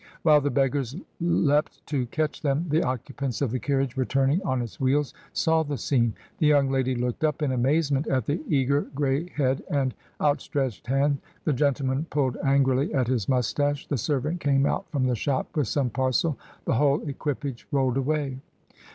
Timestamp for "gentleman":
11.53-12.07